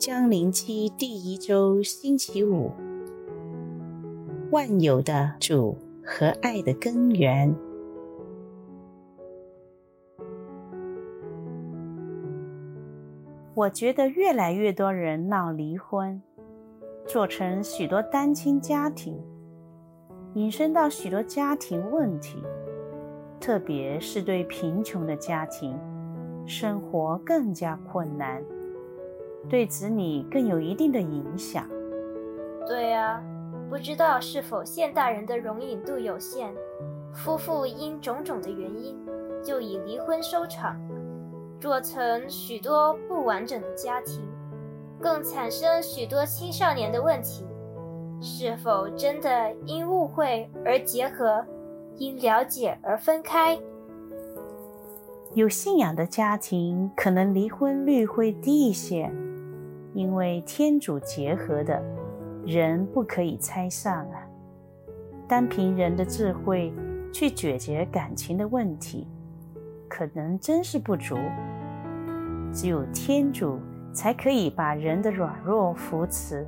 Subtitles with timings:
[0.00, 2.72] 将临期第一周星期五，
[4.50, 7.54] 万有的主和爱的根源。
[13.52, 16.22] 我觉得越来越多人闹离婚，
[17.06, 19.22] 做成许多单亲家庭，
[20.32, 22.42] 引申到许多家庭问题，
[23.38, 25.78] 特别是对贫穷的家庭，
[26.46, 28.42] 生活更加困难。
[29.48, 31.66] 对子女更有一定的影响。
[32.66, 33.22] 对啊，
[33.68, 36.52] 不知道是否现代人的容忍度有限，
[37.12, 38.96] 夫妇因种种的原因
[39.42, 40.76] 就以离婚收场，
[41.58, 44.22] 做成许多不完整的家庭，
[45.00, 47.44] 更产生许多青少年的问题。
[48.22, 51.42] 是否真的因误会而结合，
[51.96, 53.58] 因了解而分开？
[55.32, 59.10] 有信仰的家庭可能离婚率会低一些。
[59.94, 61.82] 因为天主结合的，
[62.46, 64.26] 人不可以拆散啊！
[65.26, 66.72] 单凭人的智慧
[67.12, 69.06] 去解决感情的问题，
[69.88, 71.16] 可能真是不足。
[72.52, 73.58] 只有天主
[73.92, 76.46] 才可以把人的软弱扶持，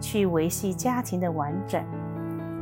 [0.00, 1.84] 去维系家庭的完整，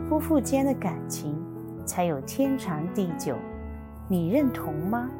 [0.08, 1.39] 夫妇间的感情
[1.84, 3.36] 才有天长地久。
[4.08, 5.11] 你认同吗？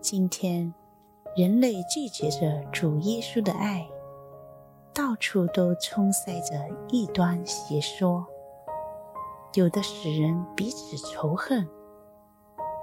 [0.00, 0.72] 今天，
[1.36, 3.86] 人类拒绝着主耶稣的爱，
[4.94, 6.56] 到处都充塞着
[6.88, 8.26] 异端邪说，
[9.52, 11.68] 有的使人彼此仇恨，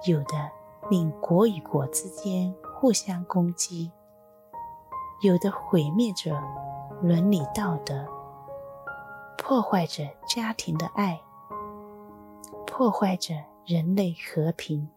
[0.06, 0.52] 有的
[0.92, 3.92] 令国与国之间互相攻击，
[5.24, 6.40] 有的毁灭着
[7.02, 8.06] 伦理道德，
[9.40, 11.20] 破坏着家庭的爱，
[12.68, 13.34] 破坏着
[13.66, 14.88] 人类和平。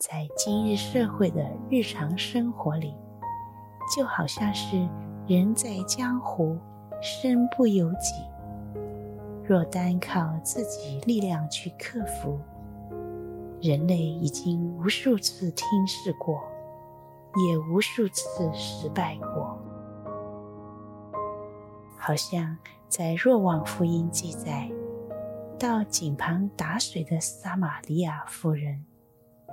[0.00, 2.94] 在今日社会的日常生活里，
[3.94, 4.88] 就好像是
[5.26, 6.56] 人在江湖，
[7.02, 8.14] 身不由己。
[9.44, 12.40] 若单靠自己力量去克服，
[13.60, 16.40] 人类已经无数次听试过，
[17.46, 19.58] 也无数次失败过。
[21.98, 22.56] 好像
[22.88, 24.66] 在若望福音记载，
[25.58, 28.86] 到井旁打水的撒玛利亚妇人。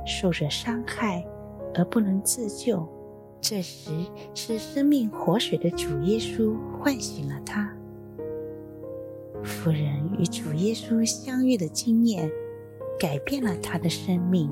[0.07, 1.23] 受着伤害
[1.75, 2.87] 而不能自救，
[3.41, 3.91] 这时
[4.33, 7.71] 是生命活水的主耶稣唤醒了他。
[9.43, 12.31] 夫人与主耶稣相遇的经验，
[12.99, 14.49] 改变了他的生命，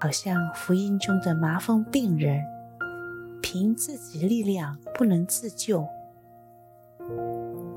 [0.00, 2.42] 好像福音中的麻风病人，
[3.40, 5.86] 凭自己力量不能自救。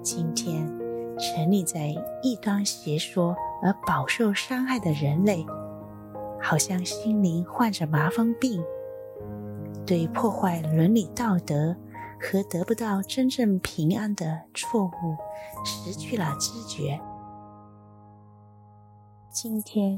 [0.02, 0.68] 今天
[1.18, 1.88] 沉溺在
[2.22, 3.36] 异端邪说。
[3.66, 5.46] 而饱受伤害的人类，
[6.42, 8.62] 好像心灵患着麻风病，
[9.86, 11.74] 对破坏伦理道德
[12.20, 15.16] 和得不到真正平安的错误
[15.64, 17.00] 失去了知觉。
[19.32, 19.98] 今天，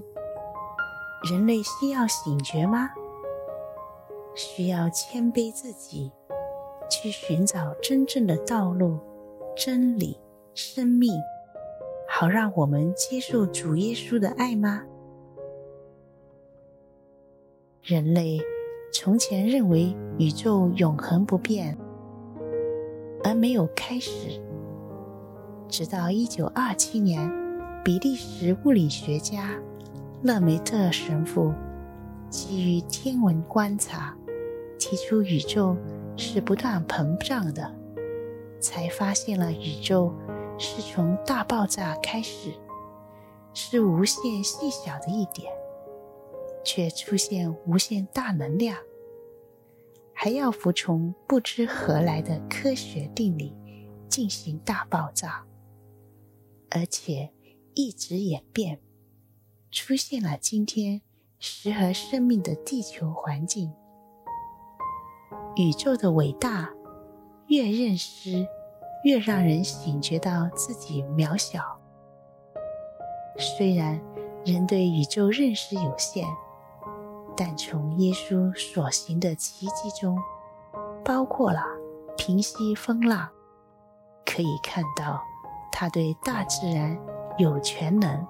[1.28, 2.92] 人类需要醒觉吗？
[4.36, 6.12] 需要谦卑自己，
[6.88, 9.00] 去寻找真正的道路、
[9.58, 10.20] 真理、
[10.56, 11.12] 生命。
[12.08, 14.84] 好让我们接受主耶稣的爱吗？
[17.84, 18.40] 人类
[18.94, 21.78] 从前认为宇宙永恒不变，
[23.24, 24.42] 而没有开始。
[25.68, 27.30] 直到一九二七年，
[27.84, 29.60] 比利时物理学家
[30.22, 31.54] 勒梅特神父
[32.30, 34.16] 基于天文观察，
[34.80, 35.76] 提出宇宙
[36.16, 37.70] 是不断膨胀的，
[38.62, 40.14] 才发现了宇宙。
[40.58, 42.54] 是从大爆炸开始，
[43.54, 45.52] 是无限细小的一点，
[46.64, 48.78] 却出现无限大能量，
[50.14, 53.54] 还要服从不知何来的科学定理
[54.08, 55.46] 进行大爆炸，
[56.70, 57.32] 而且
[57.74, 58.80] 一直演变，
[59.72, 61.02] 出现了今天
[61.38, 63.74] 适合生命的地球环境。
[65.58, 66.74] 宇宙的伟大，
[67.48, 68.48] 越认识。
[69.06, 71.62] 越让人醒觉到自己渺小。
[73.38, 74.02] 虽然
[74.44, 76.26] 人对宇宙认识有限，
[77.38, 80.18] 但从耶稣所行的奇迹中，
[81.04, 81.62] 包括了
[82.18, 83.30] 平息风浪，
[84.26, 85.22] 可以看到
[85.72, 87.00] 他对大自然
[87.38, 88.26] 有全能。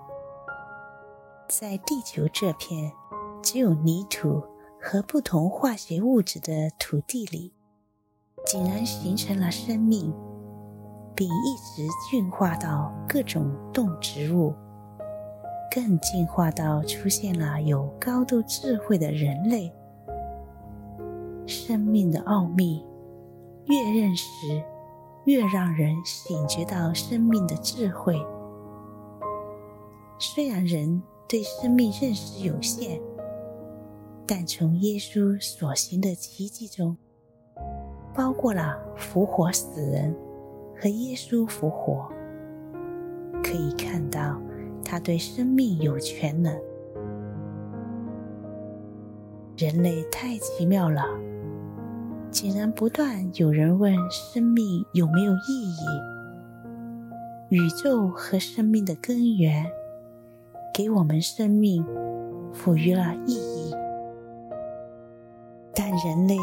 [1.48, 2.92] 在地球这片
[3.42, 4.44] 只有泥土
[4.82, 7.54] 和不同化学物质的土地里，
[8.46, 10.14] 竟然形成了生命。
[11.16, 14.54] 并一直进化到各种动植物，
[15.74, 19.74] 更进化到出现了有高度智慧的人类。
[21.48, 22.84] 生命的奥秘，
[23.66, 24.64] 越认识，
[25.26, 28.20] 越让人醒觉到生命的智慧。
[30.18, 33.00] 虽然人对生命认识有限，
[34.26, 36.98] 但从耶稣所行的奇迹中，
[38.14, 40.16] 包括了复活死人
[40.78, 42.08] 和耶稣复活，
[43.44, 44.42] 可以看到
[44.84, 46.54] 他对生命有全能。
[49.58, 51.04] 人类太奇妙了，
[52.30, 57.56] 竟然不断有人问生命有没有意义？
[57.56, 59.66] 宇宙和生命的根源，
[60.74, 61.86] 给我们生命
[62.52, 63.74] 赋予了意义，
[65.74, 66.38] 但人类。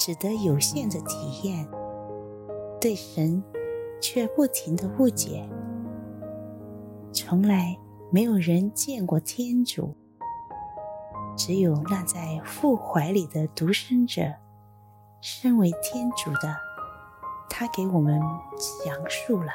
[0.00, 1.66] 只得有限的体验，
[2.80, 3.42] 对神
[4.00, 5.48] 却不停的误解。
[7.12, 7.76] 从来
[8.10, 9.94] 没有人见过天主，
[11.36, 14.22] 只有那在父怀里的独生者，
[15.20, 16.56] 身为天主的，
[17.48, 18.20] 他给我们
[18.84, 19.52] 讲述了。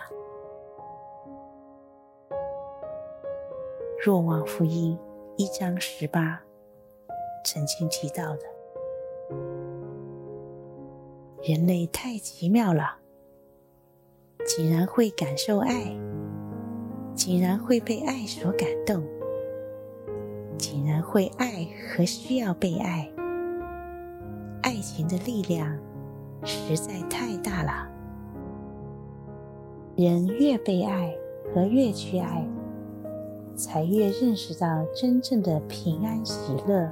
[4.03, 4.97] 若望福音
[5.37, 6.41] 一章十八
[7.45, 8.41] 曾经提到的。
[11.41, 12.97] 人类太奇妙了，
[14.45, 15.95] 竟然会感受爱，
[17.15, 19.03] 竟然会被爱所感动，
[20.57, 23.09] 竟然会爱和需要被爱。
[24.61, 25.77] 爱情的力量
[26.43, 27.87] 实在太大了。
[29.95, 31.15] 人越被爱
[31.53, 32.45] 和越去爱，
[33.55, 36.91] 才越认识到真正的平安喜乐。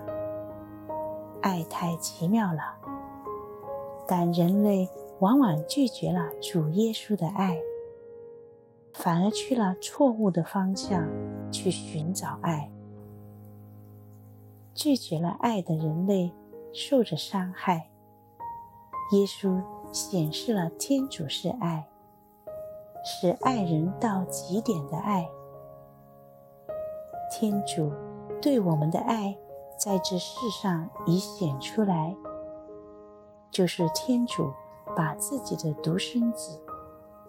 [1.42, 2.78] 爱太奇妙了。
[4.08, 4.90] 但人类
[5.22, 7.56] 往往拒绝了主耶稣的爱，
[8.92, 11.08] 反而去了错误的方向
[11.52, 12.72] 去寻找爱。
[14.74, 16.34] 拒绝了爱的人类
[16.74, 17.92] 受着伤害。
[19.12, 21.88] 耶稣显示了天主是爱，
[23.06, 25.30] 是爱人到极点的爱。
[27.30, 27.92] 天主
[28.42, 29.38] 对我们的爱
[29.78, 32.16] 在这世上已显出来。
[33.52, 34.50] 就是天主
[34.96, 36.62] 把自己的独生子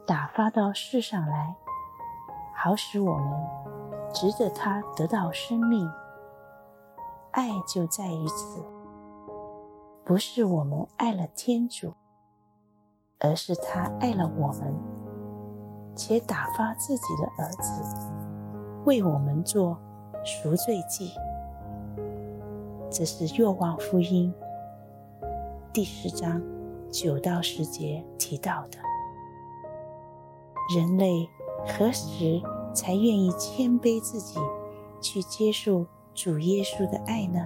[0.06, 1.56] 打发到世上来，
[2.54, 3.32] 好使我们
[4.12, 5.88] 值得他得到生命。
[7.30, 8.62] 爱就在于此，
[10.04, 11.94] 不是我们爱了天主，
[13.20, 14.74] 而是他爱了我们，
[15.94, 18.12] 且打发自己的儿子
[18.84, 19.78] 为我们做
[20.24, 21.12] 赎罪祭。
[22.90, 24.34] 这是《若望福音》。
[25.72, 26.42] 第十章
[26.92, 28.78] 九到十节提到的，
[30.76, 31.26] 人类
[31.66, 32.40] 何时
[32.74, 34.38] 才愿意谦卑自己，
[35.00, 37.40] 去接受主耶稣的爱呢？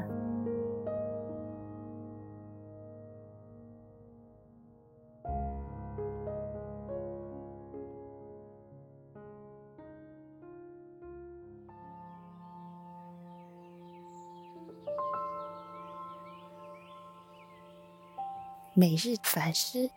[18.78, 19.90] 每日反思。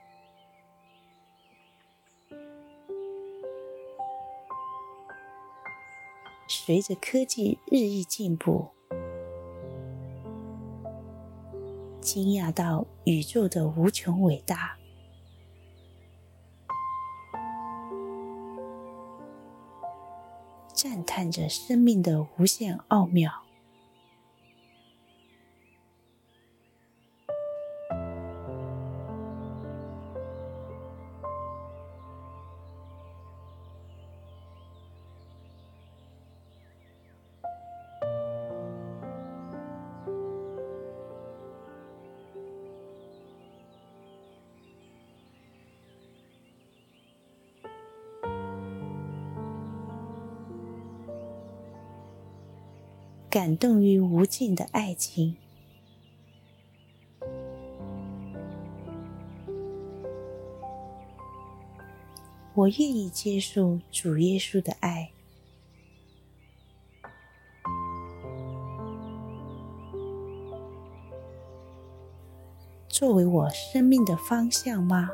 [6.48, 8.70] 随着科技日益进步，
[12.00, 14.78] 惊讶到宇宙的无穷伟大，
[20.74, 23.49] 赞叹着生命的无限奥妙。
[53.40, 55.38] 感动于无尽的爱情，
[62.54, 65.12] 我愿意接受主耶稣的爱，
[72.90, 75.10] 作为我生命的方向吗？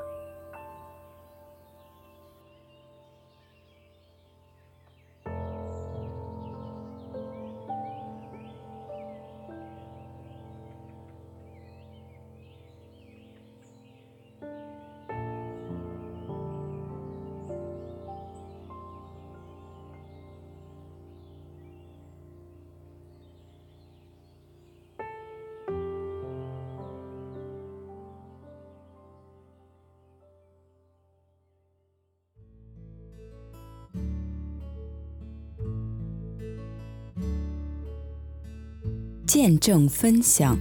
[39.38, 40.58] 见证分享。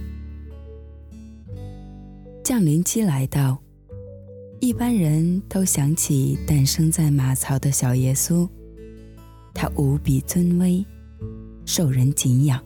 [2.43, 3.57] 降临期来到，
[4.59, 8.45] 一般人都想起诞生在马槽的小耶稣，
[9.53, 10.85] 他无比尊威，
[11.65, 12.61] 受人敬仰。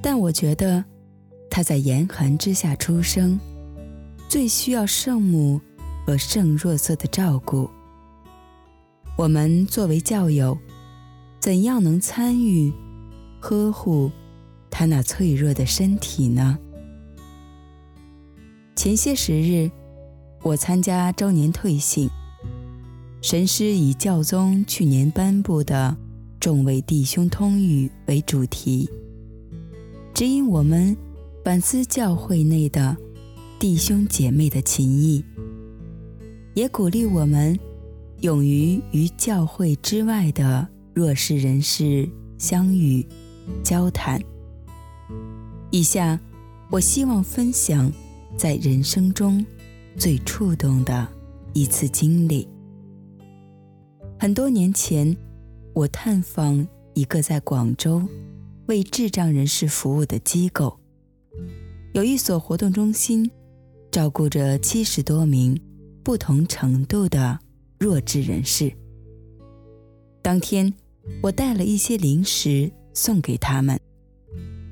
[0.00, 0.82] 但我觉得
[1.50, 3.38] 他在严寒之下出生，
[4.30, 5.60] 最需要圣母
[6.06, 7.68] 和圣若瑟的照顾。
[9.18, 10.56] 我们作为教友，
[11.38, 12.72] 怎样能参与
[13.40, 14.10] 呵护
[14.70, 16.58] 他那脆弱的身体呢？
[18.76, 19.70] 前些时日，
[20.42, 22.08] 我参加周年退信，
[23.20, 25.96] 神师以教宗去年颁布的
[26.38, 28.88] “众位弟兄通諭”为主题，
[30.14, 30.96] 指引我们
[31.44, 32.96] 反思教会内的
[33.58, 35.24] 弟兄姐妹的情谊，
[36.54, 37.58] 也鼓励我们。
[38.20, 42.06] 勇于与教会之外的弱势人士
[42.36, 43.02] 相遇、
[43.62, 44.20] 交谈。
[45.70, 46.18] 以下，
[46.70, 47.92] 我希望分享
[48.36, 49.44] 在人生中
[49.96, 51.06] 最触动的
[51.52, 52.48] 一次经历。
[54.18, 55.16] 很多年前，
[55.74, 58.02] 我探访一个在广州
[58.66, 60.78] 为智障人士服务的机构，
[61.92, 63.30] 有一所活动中心，
[63.90, 65.60] 照顾着七十多名
[66.02, 67.38] 不同程度的。
[67.82, 68.70] 弱智人士。
[70.20, 70.70] 当天，
[71.22, 73.78] 我带了一些零食送给他们，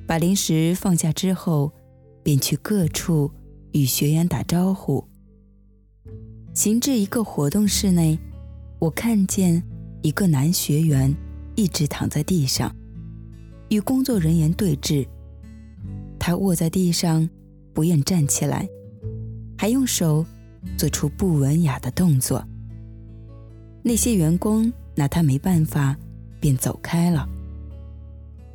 [0.07, 1.73] 把零食放下之后，
[2.23, 3.31] 便去各处
[3.73, 5.05] 与学员打招呼。
[6.55, 8.19] 行至一个活动室内，
[8.79, 9.63] 我看见
[10.03, 11.15] 一个男学员
[11.55, 12.75] 一直躺在地上，
[13.69, 15.07] 与工作人员对峙。
[16.19, 17.29] 他卧在地上，
[17.73, 18.69] 不愿站起来，
[19.57, 20.27] 还用手
[20.77, 22.45] 做出不文雅的动作。
[23.83, 25.97] 那些员工拿他没办法，
[26.41, 27.27] 便走开了。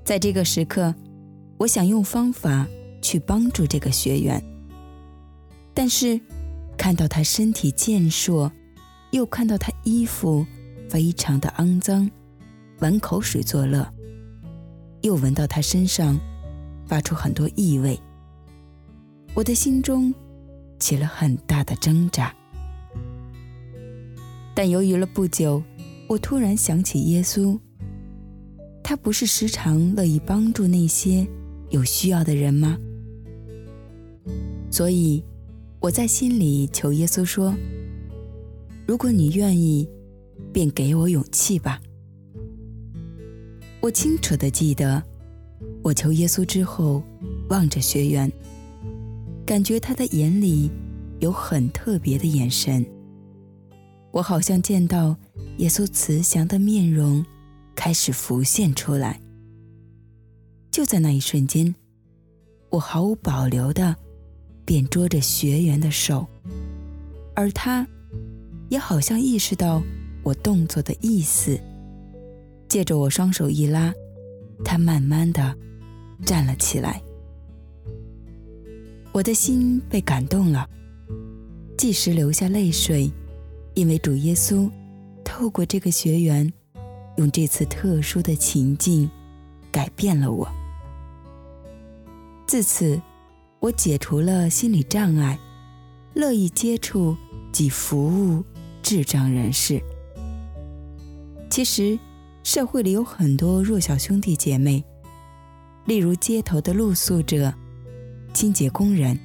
[0.03, 0.93] 在这个时刻，
[1.57, 2.67] 我想用方法
[3.01, 4.43] 去帮助这个学员，
[5.73, 6.19] 但是
[6.77, 8.51] 看到他身体健硕，
[9.11, 10.45] 又看到他衣服
[10.89, 12.09] 非常的肮脏，
[12.79, 13.87] 玩口水作乐，
[15.01, 16.19] 又闻到他身上
[16.85, 17.97] 发出很多异味，
[19.33, 20.13] 我的心中
[20.79, 22.35] 起了很大的挣扎。
[24.53, 25.63] 但犹豫了不久，
[26.09, 27.57] 我突然想起耶稣，
[28.83, 31.25] 他不是时常乐意帮助那些
[31.69, 32.77] 有需要的人吗？
[34.69, 35.23] 所以
[35.79, 37.55] 我在心里求耶稣说
[38.85, 39.87] ：“如果你愿意，
[40.51, 41.79] 便给我勇气吧。”
[43.81, 45.01] 我清楚地记得，
[45.81, 47.01] 我求耶稣之后，
[47.49, 48.31] 望着学员，
[49.45, 50.69] 感觉他的眼里
[51.19, 52.85] 有很特别的眼神。
[54.11, 55.17] 我好像见到
[55.57, 57.25] 耶稣慈祥的面容
[57.75, 59.19] 开始浮现出来。
[60.71, 61.73] 就在那一瞬间，
[62.69, 63.95] 我毫无保留的
[64.65, 66.27] 便捉着学员的手，
[67.35, 67.87] 而他
[68.69, 69.83] 也好像意识到
[70.23, 71.59] 我动作的意思，
[72.67, 73.93] 借着我双手一拉，
[74.63, 75.55] 他慢慢的
[76.25, 77.01] 站了起来。
[79.11, 80.67] 我的心被感动了，
[81.77, 83.11] 即时流下泪水。
[83.75, 84.69] 因为主耶稣
[85.23, 86.53] 透过这个学员，
[87.17, 89.09] 用这次特殊的情境
[89.71, 90.47] 改变了我。
[92.47, 93.01] 自此，
[93.59, 95.39] 我解除了心理障碍，
[96.13, 97.15] 乐意接触
[97.51, 98.43] 及服务
[98.81, 99.81] 智障人士。
[101.49, 101.97] 其实，
[102.43, 104.83] 社会里有很多弱小兄弟姐妹，
[105.85, 107.53] 例如街头的露宿者、
[108.33, 109.17] 清洁工人，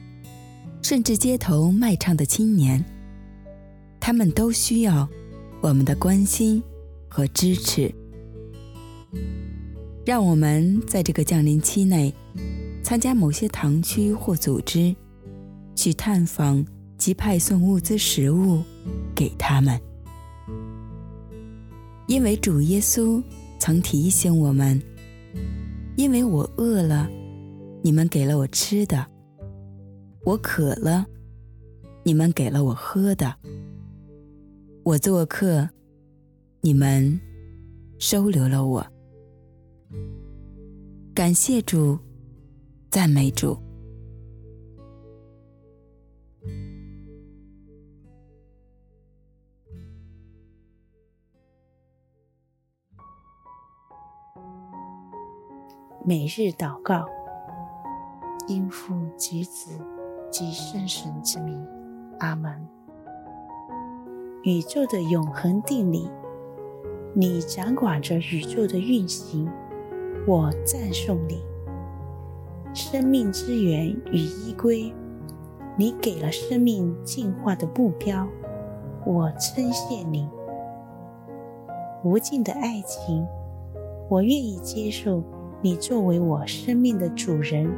[0.83, 2.85] 甚至街头卖唱的青年。
[3.99, 5.09] 他们都需要
[5.61, 6.63] 我们的关心
[7.19, 7.93] 和支持。
[10.07, 12.15] 让我们在这个降临期内，
[12.81, 14.95] 参加某些堂区或组织，
[15.75, 16.65] 去探访
[16.97, 18.63] 及派送物资食物
[19.17, 19.81] 给他们。
[22.07, 23.21] 因为主耶稣
[23.59, 24.81] 曾提醒我们
[25.99, 27.11] ：“因为我饿了，
[27.83, 29.05] 你们给了我吃的；
[30.25, 31.05] 我渴了，
[32.05, 33.35] 你们给了我喝的。”
[34.85, 35.69] 我做客，
[36.61, 37.19] 你们
[37.99, 38.85] 收留了我。
[41.15, 41.97] 感谢主，
[42.91, 43.57] 赞美主。
[56.05, 57.07] 每日祷告，
[58.49, 59.79] 因父及子
[60.31, 61.65] 及圣神之名，
[62.19, 62.67] 阿门。
[64.43, 66.11] 宇宙的永恒定理，
[67.21, 69.51] 你掌管着宇宙的运行，
[70.25, 71.43] 我赞颂你。
[72.73, 74.95] 生命之源与依归，
[75.77, 78.25] 你给了生命进化的目标，
[79.05, 80.29] 我称谢你。
[82.05, 83.27] 无尽的爱情，
[84.09, 85.21] 我愿意接受
[85.61, 87.69] 你作为我生命的主人。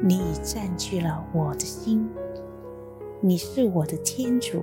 [0.00, 2.08] 你占据了我的心，
[3.20, 4.62] 你是我的天主。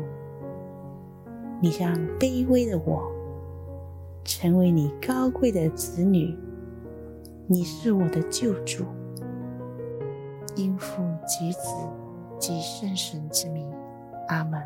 [1.59, 3.11] 你让卑微的我
[4.23, 6.38] 成为你高贵的子女。
[7.47, 8.85] 你是我的救主。
[10.55, 11.59] 应父及子
[12.38, 13.71] 及圣神之名，
[14.27, 14.61] 阿门。